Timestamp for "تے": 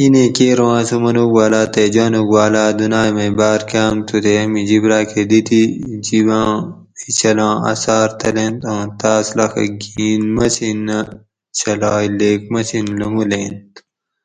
1.74-1.82, 4.24-4.32